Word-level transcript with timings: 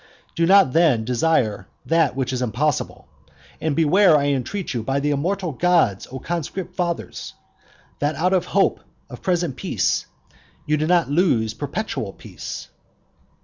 Do 0.33 0.47
not 0.47 0.73
then 0.73 1.05
desire 1.05 1.67
that 1.85 2.15
which 2.15 2.33
is 2.33 2.41
impossible: 2.41 3.07
and 3.61 3.75
beware, 3.75 4.17
I 4.17 4.29
entreat 4.29 4.73
you 4.73 4.81
by 4.81 4.99
the 4.99 5.11
immortal 5.11 5.51
gods, 5.51 6.07
O 6.11 6.17
conscript 6.17 6.73
fathers, 6.75 7.35
that 7.99 8.15
out 8.15 8.33
of 8.33 8.45
hope 8.45 8.79
of 9.11 9.21
present 9.21 9.57
peace 9.57 10.07
you 10.65 10.75
do 10.75 10.87
not 10.87 11.11
lose 11.11 11.53
perpetual 11.53 12.13
peace. 12.13 12.69